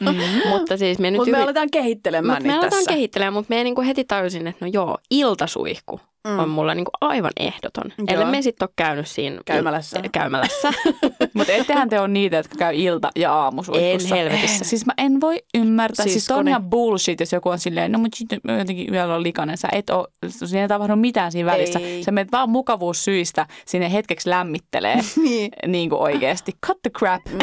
[0.00, 0.48] Mm.
[0.48, 2.92] mutta siis me nyt Mutta me aletaan kehittelemään Mut me aletaan tässä.
[2.92, 6.38] kehittelemään, mutta me niinku heti tajusin, että no joo, iltasuihku mm.
[6.38, 7.84] on mulla niinku aivan ehdoton.
[7.98, 8.06] Joo.
[8.08, 10.00] Ellei me sitten ole käynyt siinä Käymälässä.
[10.12, 10.70] käymälässä.
[11.34, 14.14] Mutta ettehän te ole niitä, jotka käy ilta- ja aamusuihkussa.
[14.16, 14.64] En helvetissä.
[14.64, 16.04] Siis mä en voi ymmärtää.
[16.06, 16.50] Siis toi on Siskoni.
[16.50, 19.58] ihan bullshit, jos joku on silleen, no mutta sitten jotenkin yöllä on likainen.
[19.58, 21.78] Sä et ole, siinä ei tapahdu mitään siinä välissä.
[21.78, 22.02] Ei.
[22.04, 24.96] Sä menet vaan mukavuussyistä sinne hetkeksi lämmittelee.
[25.26, 25.50] Niin.
[25.66, 26.52] niin kuin oikeasti.
[26.66, 27.22] Cut the crap.
[27.32, 27.38] Mm.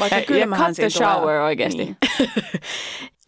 [0.00, 0.90] Vaikka Ja, ja cut the siinä tulee.
[0.90, 1.84] shower oikeasti.
[1.84, 1.96] Niin.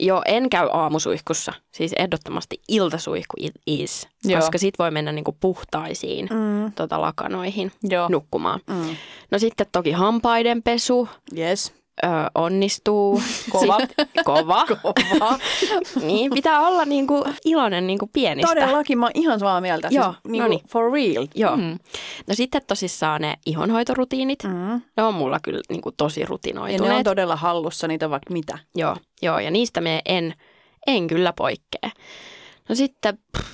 [0.00, 1.52] Joo, en käy aamusuihkussa.
[1.72, 3.36] Siis ehdottomasti iltasuihku
[3.66, 4.08] is.
[4.24, 4.40] Joo.
[4.40, 6.72] Koska sit voi mennä niinku puhtaisiin Mm.
[6.72, 8.08] tota, lakanoihin Joo.
[8.10, 8.60] nukkumaan.
[8.66, 8.96] Mm.
[9.30, 11.08] No sitten toki hampaiden pesu
[11.38, 11.72] Yes.
[12.04, 13.22] Ö, onnistuu.
[13.50, 13.78] Kova.
[13.80, 14.66] Sit- kova.
[14.82, 15.38] Kova.
[16.02, 18.54] niin, pitää olla niinku iloinen niinku pienistä.
[18.54, 19.88] Todellakin, mä oon ihan samaa mieltä.
[19.90, 20.60] Joo, siis, no niinku, niin.
[20.68, 21.26] For real.
[21.34, 21.56] Joo.
[21.56, 21.78] Mm.
[22.26, 24.44] No sitten tosissaan ne ihonhoitorutiinit.
[24.44, 24.80] Mm.
[24.96, 26.96] Ne on mulla kyllä niinku tosi Ja ne rutinoituneet.
[26.98, 28.58] on todella hallussa, niitä on vaikka mitä.
[28.74, 30.34] Joo, joo, ja niistä me en,
[30.86, 31.90] en kyllä poikkea.
[32.68, 33.50] No sitten pff,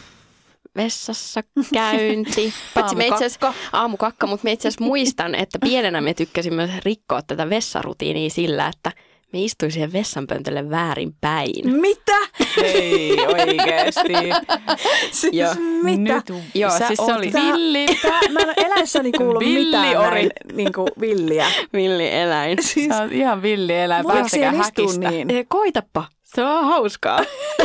[0.77, 1.41] vessassa
[1.73, 2.55] käynti.
[2.75, 3.27] Paitsi me itse
[3.73, 8.93] aamukakka, mutta me itse asiassa muistan, että pienenä me tykkäsimme rikkoa tätä vessarutiinia sillä, että
[9.33, 11.81] me istuin siihen vessanpöntölle väärin päin.
[11.81, 12.17] Mitä?
[12.63, 14.13] Ei oikeesti.
[15.11, 15.55] Siis Joo.
[15.83, 16.15] mitä?
[16.15, 17.87] Nyt Joo, sä siis se oli- villi.
[18.03, 20.21] Tää, mä en ole eläessäni kuullut Villi mitään ori.
[20.21, 21.47] näin, niin kuin villiä.
[21.73, 22.59] Villi eläin.
[22.63, 24.05] Siis, Sä oot ihan villi eläin.
[24.05, 25.11] Voiko Päästäkää häkistä.
[25.11, 25.31] niin?
[25.31, 26.05] Eh, Koitapa,
[26.37, 27.21] se on hauskaa.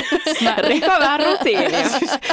[0.67, 1.89] Rikko vähän rutiinia.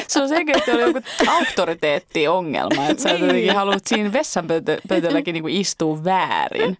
[0.08, 3.20] Se on selkeästi ollut joku auktoriteettiongelma, että sä Niin.
[3.26, 6.78] jotenkin haluat siinä vessanpöntölläkin niinku istua väärin.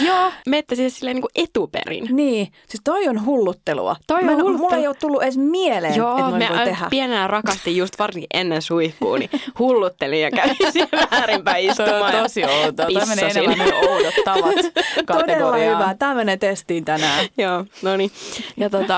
[0.00, 2.06] Joo, menette siis silleen niin kuin etuperin.
[2.10, 3.96] niin, siis toi on hulluttelua.
[4.06, 4.76] Toi on en- Mulla hulluttelua.
[4.76, 6.86] ei ole tullut edes mieleen, että Joo, noin me voi a- tehdä.
[6.90, 10.56] pienenä rakastin just varsinkin ennen suihkua, niin hulluttelin ja kävin
[11.10, 12.12] väärinpäin Toi on istumaan.
[12.22, 12.86] tosi outoa.
[12.92, 14.54] Toi menee enemmän ne oudot tavat
[15.20, 15.94] Todella hyvä.
[15.98, 17.26] Tämä menee testiin tänään.
[17.38, 18.10] Joo, no niin.
[18.56, 18.95] Ja tota,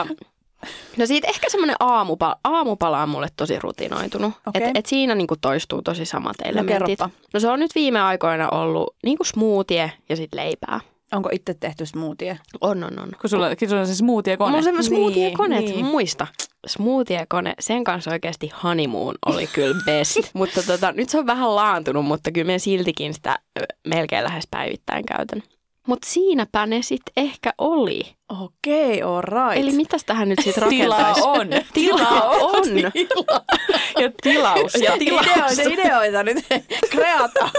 [0.96, 4.32] no siitä ehkä semmoinen aamupala, aamupala on mulle tosi rutinoitunut.
[4.46, 4.62] Okei.
[4.68, 6.98] Et, et siinä niinku toistuu tosi samat elementit.
[6.98, 7.10] kerropa.
[7.34, 10.80] No se on nyt viime aikoina ollut niinku smoothie ja sitten leipää.
[11.12, 12.38] Onko itse tehty smoothie?
[12.60, 13.08] On, on, on.
[13.20, 14.48] Kun sulla, kun sulla on se smoothie-kone.
[14.50, 15.70] Mulla on semmoinen Niin, smoothie-kone, niin.
[15.74, 15.86] niin.
[15.86, 16.26] muista.
[16.66, 20.18] Smoothie-kone, sen kanssa oikeasti honeymoon oli kyllä best.
[20.32, 23.38] mutta tota, nyt se on vähän laantunut, mutta kyllä me siltikin sitä
[23.86, 25.42] melkein lähes päivittäin käytän.
[25.88, 28.02] Mutta siinäpä ne sitten ehkä oli.
[28.42, 29.56] Okei, all right.
[29.56, 31.28] Eli mitäs tähän nyt sitten Tilaa rakentaisi?
[31.28, 31.48] on.
[31.74, 32.64] Tilaa on.
[34.02, 34.78] Ja tilausta.
[34.78, 36.36] Ja Ideoita, ideoita nyt.
[36.90, 37.50] Kreata.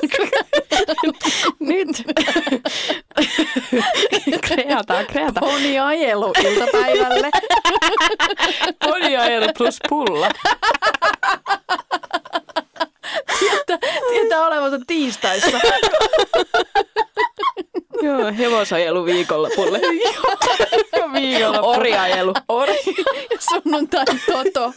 [1.59, 1.87] nyt.
[4.41, 5.51] kreataan, kreataan.
[5.51, 7.29] Poniajelu iltapäivälle.
[8.85, 10.29] Poniajelu plus pulla.
[14.09, 15.59] Tietää olevansa tiistaissa.
[18.01, 19.79] Joo, hevosajelu viikonlopulle.
[20.99, 22.33] Ja viikolla Oriajelu.
[22.47, 22.79] Ori
[23.31, 24.73] ja sunnuntai toto.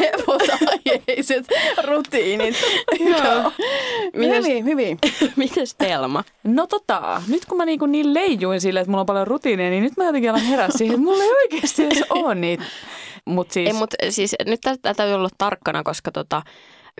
[0.00, 1.46] Hevosaje ei päivittäiset
[1.84, 2.54] rutiinit.
[3.00, 3.52] Joo.
[4.16, 4.98] Mites, hyvin, hyvin.
[5.36, 6.24] mites Telma?
[6.44, 9.82] No tota, nyt kun mä niinku niin leijuin sille, että mulla on paljon rutiineja, niin
[9.82, 12.64] nyt mä jotenkin alan herää siihen, että mulla ei oikeasti edes ole niitä.
[13.24, 16.42] Mut siis, Ei, mutta siis nyt tä- täytyy olla tarkkana, koska tota,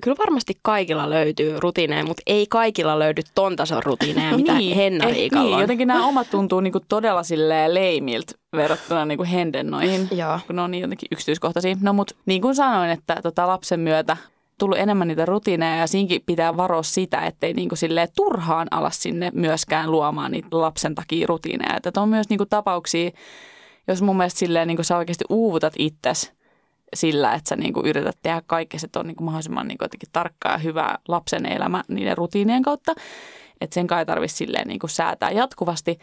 [0.00, 5.04] kyllä varmasti kaikilla löytyy rutiineja, mutta ei kaikilla löydy ton tason rutiineja, mitä niin, Henna
[5.04, 10.08] eh, Riikalla niin, jotenkin nämä omat tuntuu niinku todella silleen leimiltä verrattuna niinku Henden noihin,
[10.10, 10.38] Joo.
[10.46, 11.76] kun ne on niin jotenkin yksityiskohtaisia.
[11.80, 14.16] No mutta niin kuin sanoin, että tota lapsen myötä
[14.58, 19.30] tullut enemmän niitä rutiineja ja siinkin pitää varoa sitä, ettei niinku silleen turhaan ala sinne
[19.34, 21.76] myöskään luomaan niitä lapsen takia rutiineja.
[21.84, 23.10] Että on myös niinku tapauksia,
[23.88, 26.32] jos mun mielestä silleen niinku sä oikeasti uuvutat itsesi
[26.94, 30.58] sillä, että sä niinku yrität tehdä kaikkea, että on niinku mahdollisimman niinku jotenkin tarkkaa ja
[30.58, 32.94] hyvää lapsen elämä niiden rutiinien kautta.
[33.60, 35.98] Että sen kai tarvitsisi silleen niinku säätää jatkuvasti.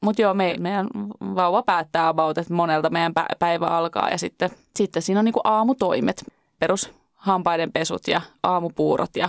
[0.00, 0.86] Mutta joo, me, meidän
[1.20, 5.40] vauva päättää about, että monelta meidän pä- päivä alkaa ja sitten, sitten siinä on niinku
[5.44, 6.24] aamutoimet,
[6.58, 9.16] perus hampaiden pesut ja aamupuurot.
[9.16, 9.28] Ja,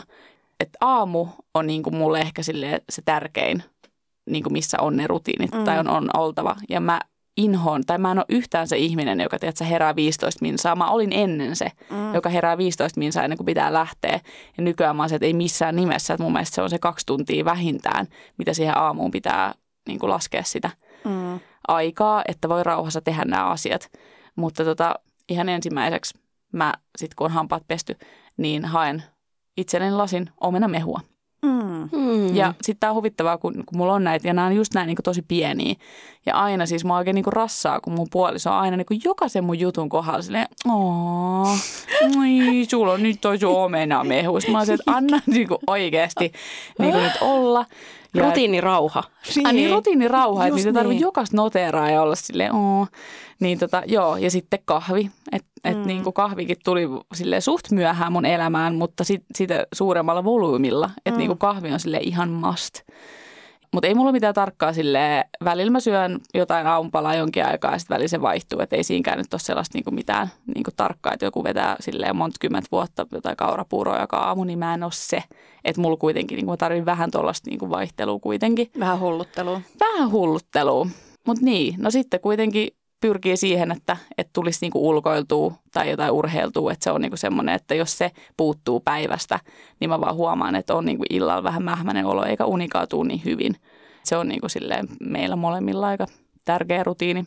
[0.60, 2.42] et aamu on niinku mulle ehkä
[2.90, 3.64] se tärkein,
[4.30, 5.64] niinku missä on ne rutiinit mm.
[5.64, 6.56] tai on, on oltava.
[6.70, 7.02] Ja mä
[7.38, 10.76] inhoon, tai mä en ole yhtään se ihminen, joka tiedät, herää 15 minsaa.
[10.76, 12.14] Mä olin ennen se, mm.
[12.14, 14.20] joka herää 15 minsaa ennen kuin pitää lähteä.
[14.58, 16.14] Ja nykyään mä oon se, että ei missään nimessä.
[16.14, 19.54] Että mun mielestä se on se kaksi tuntia vähintään, mitä siihen aamuun pitää
[19.88, 20.70] niin kuin laskea sitä
[21.06, 21.40] Mm.
[21.68, 23.92] aikaa, että voi rauhassa tehdä nämä asiat.
[24.36, 24.96] Mutta tota,
[25.30, 26.20] ihan ensimmäiseksi
[26.52, 27.96] mä, sit kun on hampaat pesty,
[28.38, 29.04] niin haen
[29.58, 31.00] itselleni lasin omenamehua.
[31.04, 31.17] Mm.
[31.92, 32.36] Mm.
[32.36, 34.88] Ja sitten tämä on huvittavaa, kun, kun mulla on näitä, ja nämä on just näin
[34.88, 35.76] niin tosi pieniä.
[36.26, 39.60] Ja aina siis mä oikein niin rassaa, kun mun puoliso on aina niin jokaisen mun
[39.60, 41.48] jutun kohdalla silleen, ooo,
[42.18, 43.72] oi, sulla on nyt toi sun.
[44.40, 46.32] Sitten mä oon että anna niin oikeasti
[46.80, 47.66] niin nyt olla.
[48.14, 49.04] Ja Rutiinirauha.
[49.46, 51.02] Ai niin, rutiinirauha, että niitä tarvitsee niin.
[51.02, 52.88] jokaista noteraa ja olla silleen, oo.
[53.40, 55.12] Niin tota, joo, ja sitten kahvi.
[55.32, 55.88] Että et Mm.
[55.88, 56.82] niin kuin kahvikin tuli
[57.14, 60.90] silleen suht myöhään mun elämään, mutta sit, sitä suuremmalla volyymilla.
[60.98, 61.18] Että Mm.
[61.18, 62.74] niin kuin kahvi on sille ihan must.
[63.74, 67.96] Mutta ei mulla mitään tarkkaa sille välillä mä syön jotain aamupalaa jonkin aikaa ja sitten
[67.96, 68.60] välillä se vaihtuu.
[68.60, 72.38] Että ei siinäkään nyt ole sellaista niinku mitään niinku tarkkaa, että joku vetää silleen monta
[72.40, 75.24] kymmentä vuotta jotain kaurapuuroa joka aamu, niin mä en ole se.
[75.64, 79.62] Että mulla kuitenkin, niinku mä tarvitsen vähän tuollaista niinku vaihtelua kuitenkin Vähän hulluttelua.
[79.80, 80.88] vähän hulluttelua.
[81.28, 82.68] Mutta niin, no sitten kuitenkin
[83.00, 86.72] pyrkii siihen, että, että tulisi niinku ulkoiltua tai jotain urheiltua.
[86.72, 89.40] Että se on niinku semmoinen, että jos se puuttuu päivästä,
[89.80, 93.22] niin mä vaan huomaan, että on niinku illalla vähän mähmäinen olo eikä unikaan tuu niin
[93.26, 93.56] hyvin.
[94.04, 96.06] Se on niinku silleen meillä molemmilla aika
[96.46, 97.24] tärkeä rutiini.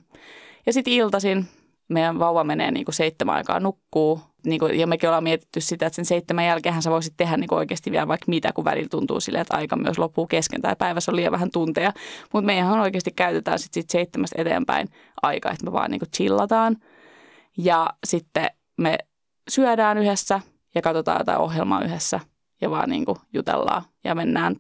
[0.66, 1.48] Ja sitten iltaisin
[1.88, 4.20] meidän vauva menee niinku seitsemän aikaa nukkuu.
[4.46, 7.90] Niinku, ja mekin ollaan mietitty sitä, että sen seitsemän jälkeen sä voisit tehdä niinku oikeasti
[7.90, 11.16] vielä vaikka mitä, kun välillä tuntuu silleen, että aika myös loppuu kesken tai päivässä on
[11.16, 11.92] liian vähän tunteja.
[12.33, 14.88] Mutta meidän oikeasti käytetään sitten sit seitsemästä eteenpäin
[15.22, 16.76] aikaa, että me vaan niinku chillataan.
[17.59, 18.98] Ja sitten me
[19.48, 20.40] syödään yhdessä
[20.74, 22.20] ja katsotaan jotain ohjelmaa yhdessä
[22.61, 24.57] ja vaan niinku jutellaan ja mennään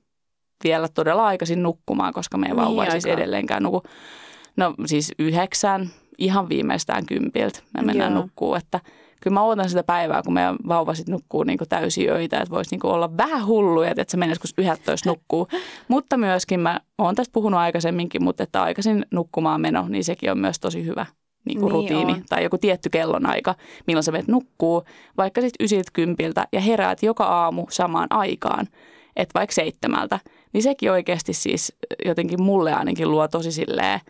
[0.64, 3.82] vielä todella aikaisin nukkumaan, koska meidän Mihin vauva ei siis edelleenkään nuku.
[4.56, 8.22] No siis yhdeksän, ihan viimeistään kympiltä me mennään Joo.
[8.22, 8.80] nukkuu, että
[9.20, 12.86] kyllä mä odotan sitä päivää, kun meidän vauva sit nukkuu niin täysiöitä, että voisi niin
[12.86, 15.48] olla vähän hulluja, että se menisi kun 11 nukkuu.
[15.88, 20.38] mutta myöskin mä oon tästä puhunut aikaisemminkin, mutta että aikaisin nukkumaan meno, niin sekin on
[20.38, 21.06] myös tosi hyvä
[21.44, 22.24] niin kuin Niin rutiini on.
[22.28, 23.54] tai joku tietty kellonaika,
[23.86, 24.84] milloin sä menet nukkuu,
[25.16, 28.66] vaikka sitten ysiltä kympiltä ja heräät joka aamu samaan aikaan,
[29.16, 30.20] että vaikka seitsemältä,
[30.52, 34.00] niin sekin oikeasti siis jotenkin mulle ainakin luo tosi silleen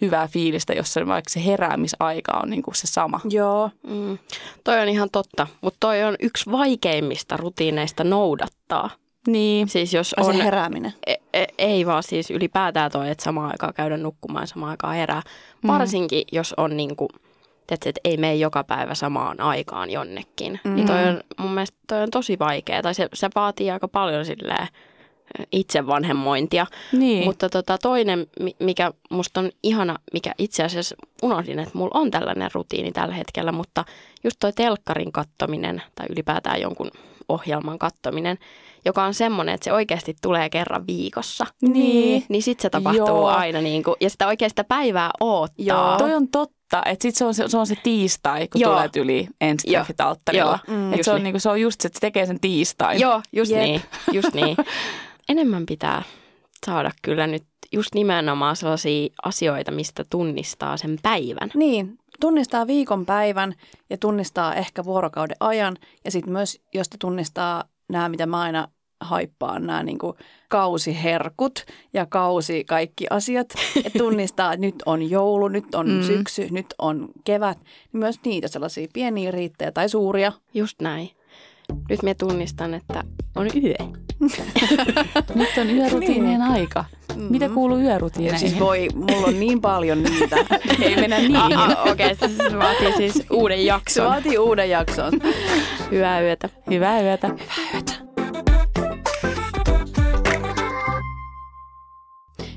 [0.00, 3.20] hyvää fiilistä, jos se, vaikka se heräämisaika on niin kuin se sama.
[3.30, 3.70] Joo.
[3.86, 4.18] Mm.
[4.64, 8.90] Toi on ihan totta, mutta toi on yksi vaikeimmista rutiineista noudattaa.
[9.26, 10.36] Niin, Siis jos On...
[10.36, 10.92] Se herääminen.
[11.06, 14.94] e- e- ei vaan siis ylipäätään toi, että samaan aikaan käydä nukkumaan ja samaan aikaan
[14.94, 15.22] herää.
[15.66, 17.08] Varsinkin jos on niin kuin,
[17.70, 20.60] että et ei mene joka päivä samaan aikaan jonnekin.
[20.64, 20.74] Mm.
[20.74, 22.82] Niin toi on mun mielestä toi on tosi vaikea.
[22.82, 24.68] Tai se, se vaatii aika paljon silleen
[25.52, 26.66] itsevanhemmointia.
[26.92, 27.24] niin.
[27.24, 32.10] Mutta tota, toinen, mi- mikä musta on ihana, mikä itse asiassa unohdin, että mulla on
[32.10, 33.84] tällainen rutiini tällä hetkellä, mutta
[34.24, 36.90] just toi telkkarin kattominen tai ylipäätään jonkun
[37.28, 38.38] ohjelman kattominen,
[38.84, 41.46] joka on semmoinen, että se oikeasti tulee kerran viikossa.
[41.62, 42.24] Niin.
[42.28, 43.26] Niin sit se tapahtuu Joo.
[43.26, 45.64] aina niin kuin, ja sitä oikein sitä päivää oottaa.
[45.66, 45.98] Joo.
[45.98, 48.72] Toi on totta, että sit se on se, se, on se tiistai, kun Joo.
[48.72, 49.84] tulee yli ensi Joo.
[49.98, 50.58] alttarilla.
[50.68, 50.92] Mm.
[50.92, 51.24] Et se, on niin.
[51.24, 53.00] niinku, se on just se, että se tekee sen tiistain.
[53.00, 53.62] Joo, just Jep.
[53.62, 54.56] niin, just niin.
[55.28, 56.02] Enemmän pitää
[56.66, 61.50] saada kyllä nyt just nimenomaan sellaisia asioita, mistä tunnistaa sen päivän.
[61.54, 63.54] Niin, tunnistaa viikon päivän
[63.90, 65.76] ja tunnistaa ehkä vuorokauden ajan.
[66.04, 68.68] Ja sitten myös, jos te tunnistaa nämä, mitä mä aina
[69.00, 70.16] haippaan, nämä niin kuin
[70.48, 73.48] kausiherkut ja kausi kaikki asiat.
[73.84, 75.92] Ja tunnistaa, että nyt on joulu, nyt on Mm.
[75.94, 76.02] mm.
[76.02, 77.58] syksy, nyt on kevät.
[77.58, 80.32] Niin myös niitä sellaisia pieniä riittejä tai suuria.
[80.54, 81.10] Just näin.
[81.88, 83.04] Nyt me tunnistan, että
[83.36, 83.74] on yö.
[85.34, 86.42] Nyt on yörutiinien Niin.
[86.42, 86.84] aika.
[87.30, 88.38] Mitä kuuluu Ja yörutiineihin?
[88.48, 90.36] siis voi, mulla on niin paljon niitä.
[90.82, 91.58] Ei mennä niihin.
[91.90, 94.06] Okei, okay, se vaatii siis uuden Se jakson.
[94.06, 95.12] vaatii uuden jakson.
[95.92, 96.48] Hyvää yötä.
[96.70, 97.30] Hyvää yötä.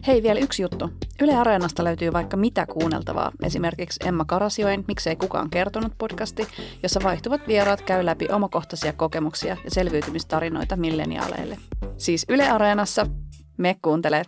[0.07, 0.89] Hei, vielä yksi juttu.
[1.21, 3.31] Yle Areenasta löytyy vaikka mitä kuunneltavaa.
[3.43, 6.47] Esimerkiksi Emma Karasioin, miksei kukaan kertonut podcasti,
[6.83, 11.57] jossa vaihtuvat vieraat käy läpi omakohtaisia kokemuksia ja selviytymistarinoita milleniaaleille.
[11.97, 13.07] Siis Yle Areenassa,
[13.57, 14.23] me kuuntelee.